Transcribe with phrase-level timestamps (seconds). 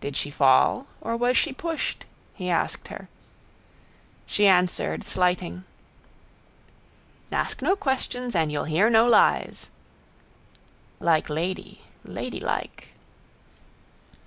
[0.00, 2.06] —Did she fall or was she pushed?
[2.32, 3.10] he asked her.
[4.24, 5.64] She answered, slighting:
[7.30, 9.68] —Ask no questions and you'll hear no lies.
[11.00, 12.94] Like lady, ladylike.